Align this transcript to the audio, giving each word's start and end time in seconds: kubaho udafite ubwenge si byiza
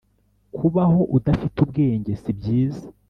kubaho 0.55 0.99
udafite 1.17 1.57
ubwenge 1.65 2.11
si 2.21 2.31
byiza 2.37 2.85